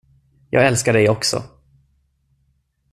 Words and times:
Jag 0.49 0.65
älskar 0.67 0.93
dig 0.93 1.09
också. 1.09 1.43